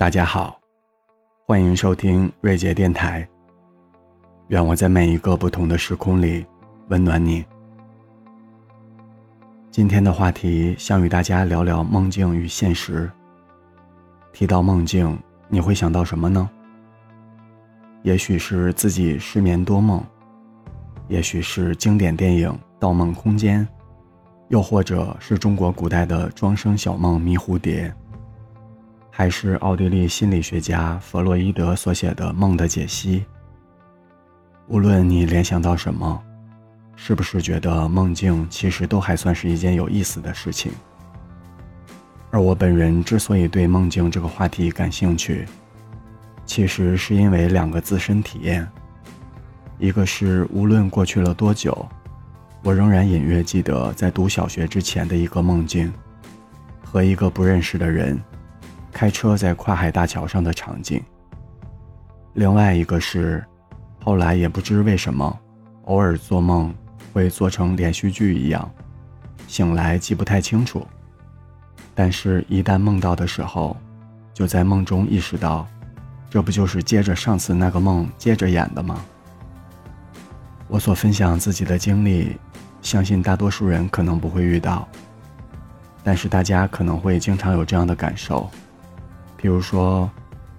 [0.00, 0.58] 大家好，
[1.46, 3.28] 欢迎收听瑞杰电台。
[4.48, 6.42] 愿我在每一个不同的时空里
[6.88, 7.44] 温暖你。
[9.70, 13.10] 今天的话题想与大家聊聊梦境与现实。
[14.32, 15.18] 提到梦境，
[15.50, 16.48] 你会想到什么呢？
[18.02, 20.02] 也许是自己失眠多梦，
[21.08, 22.48] 也许是经典电影
[22.78, 23.60] 《盗梦空间》，
[24.48, 27.94] 又或者是中国古代的庄生晓梦迷蝴蝶。
[29.20, 33.18] 还是奥地利心理学家弗洛伊德所写的《梦的解析》。
[34.66, 36.18] 无论你联想到什么，
[36.96, 40.72] 是不是觉得梦境其实都还算是一件有意思的事情？
[42.30, 45.44] 而我本人之所以对梦境这个话题感兴趣，
[46.46, 48.66] 其实是因为两个自身体验。
[49.78, 51.86] 一个是无论过去了多久，
[52.62, 55.92] 我仍然隐约记得在读小学之前的一个梦境，
[56.82, 58.18] 和一个不认识的人。
[58.92, 61.02] 开车在跨海大桥上的场景。
[62.34, 63.44] 另外一个是，
[64.04, 65.38] 后来也不知为什么，
[65.84, 66.74] 偶尔做梦
[67.12, 68.70] 会做成连续剧一样，
[69.46, 70.86] 醒来记不太清楚，
[71.94, 73.76] 但是，一旦梦到的时候，
[74.32, 75.66] 就在梦中意识到，
[76.30, 79.04] 这不就是接着上次那个梦接着演的吗？
[80.68, 82.36] 我所分享自己的经历，
[82.80, 84.88] 相信大多数人可能不会遇到，
[86.04, 88.48] 但是大家可能会经常有这样的感受。
[89.40, 90.10] 比如说，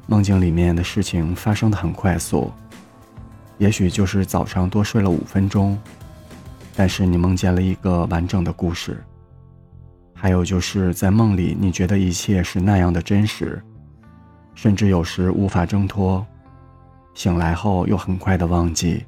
[0.07, 2.51] 梦境里面的事情发生的很快速，
[3.59, 5.77] 也许就是早上多睡了五分钟，
[6.75, 9.03] 但是你梦见了一个完整的故事。
[10.15, 13.61] 还有就是在梦里，你觉得一切是那样的真实，
[14.55, 16.25] 甚至有时无法挣脱，
[17.13, 19.05] 醒来后又很快的忘记。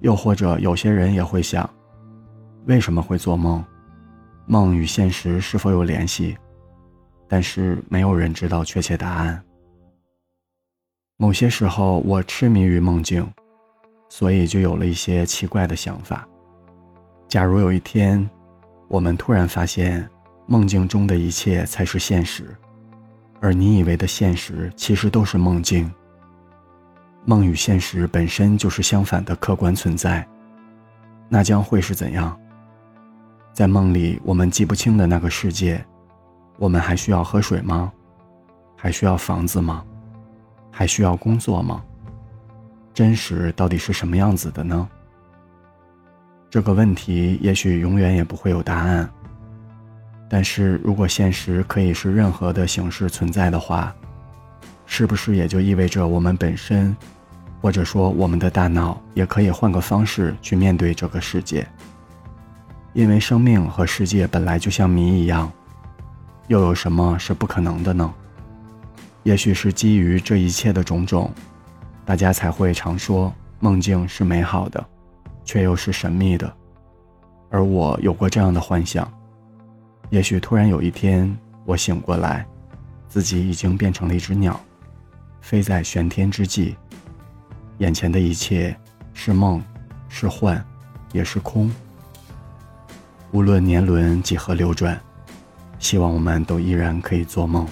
[0.00, 1.68] 又或者有些人也会想，
[2.66, 3.64] 为什么会做梦？
[4.44, 6.36] 梦与现实是否有联系？
[7.30, 9.40] 但是没有人知道确切答案。
[11.16, 13.24] 某些时候，我痴迷于梦境，
[14.08, 16.26] 所以就有了一些奇怪的想法。
[17.28, 18.28] 假如有一天，
[18.88, 20.08] 我们突然发现，
[20.46, 22.52] 梦境中的一切才是现实，
[23.40, 25.88] 而你以为的现实其实都是梦境。
[27.24, 30.26] 梦与现实本身就是相反的客观存在，
[31.28, 32.36] 那将会是怎样？
[33.52, 35.86] 在梦里，我们记不清的那个世界。
[36.60, 37.90] 我们还需要喝水吗？
[38.76, 39.82] 还需要房子吗？
[40.70, 41.82] 还需要工作吗？
[42.92, 44.86] 真实到底是什么样子的呢？
[46.50, 49.08] 这个问题也许永远也不会有答案。
[50.28, 53.90] 但是如果现实可以是任何的形式存在的话，
[54.84, 56.94] 是不是也就意味着我们本身，
[57.62, 61.66] 或者说我们的大脑也可以换个方式去面对这个世界？
[62.92, 65.50] 因为生命和世界本来就像谜一样。
[66.50, 68.12] 又有什么是不可能的呢？
[69.22, 71.30] 也许是基于这一切的种种，
[72.04, 74.84] 大家才会常说梦境是美好的，
[75.44, 76.52] 却又是神秘的。
[77.50, 79.08] 而我有过这样的幻想：
[80.08, 81.32] 也许突然有一天，
[81.64, 82.44] 我醒过来，
[83.06, 84.60] 自己已经变成了一只鸟，
[85.40, 86.74] 飞在玄天之际，
[87.78, 88.76] 眼前的一切
[89.14, 89.62] 是梦，
[90.08, 90.60] 是幻，
[91.12, 91.70] 也是空。
[93.30, 95.00] 无论年轮几何流转。
[95.80, 97.66] 希望我们都依然可以做梦，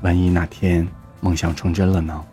[0.00, 0.88] 万一哪天
[1.20, 2.24] 梦想成真了呢？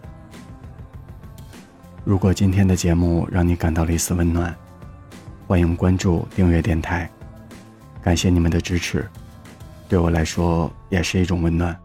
[2.06, 4.56] 如果今天的节目让你感到了一丝温暖，
[5.46, 7.08] 欢迎关注订阅电台，
[8.02, 9.06] 感谢你们的支持，
[9.90, 11.78] 对我来说也是一种温暖。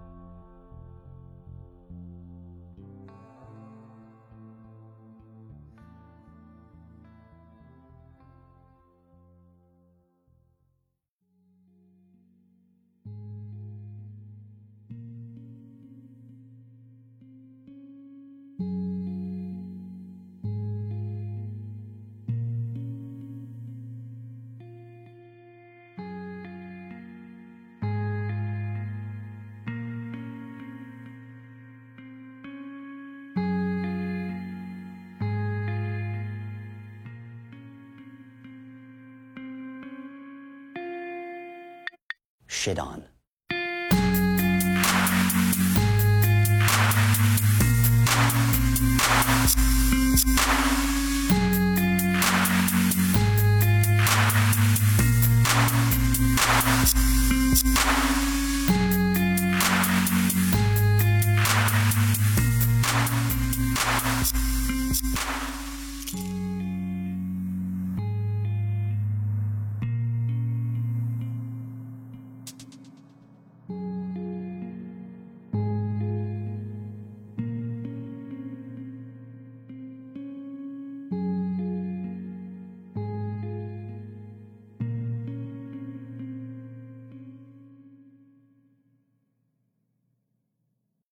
[42.53, 43.12] Shit on.